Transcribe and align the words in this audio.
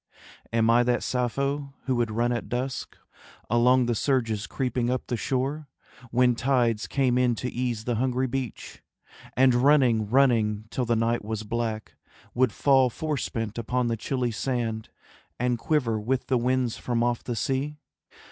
Am 0.51 0.67
I 0.67 0.81
that 0.81 1.03
Sappho 1.03 1.75
who 1.83 1.95
would 1.97 2.09
run 2.09 2.31
at 2.31 2.49
dusk 2.49 2.97
Along 3.51 3.85
the 3.85 3.93
surges 3.93 4.47
creeping 4.47 4.89
up 4.89 5.05
the 5.05 5.15
shore 5.15 5.67
When 6.09 6.33
tides 6.33 6.87
came 6.87 7.19
in 7.19 7.35
to 7.35 7.51
ease 7.51 7.83
the 7.83 7.97
hungry 7.97 8.25
beach, 8.25 8.81
And 9.37 9.53
running, 9.53 10.09
running, 10.09 10.65
till 10.71 10.85
the 10.85 10.95
night 10.95 11.23
was 11.23 11.43
black, 11.43 11.97
Would 12.33 12.51
fall 12.51 12.89
forespent 12.89 13.59
upon 13.59 13.89
the 13.89 13.95
chilly 13.95 14.31
sand 14.31 14.89
And 15.39 15.59
quiver 15.59 15.99
with 15.99 16.25
the 16.25 16.37
winds 16.39 16.77
from 16.77 17.03
off 17.03 17.23
the 17.23 17.35
sea? 17.35 17.77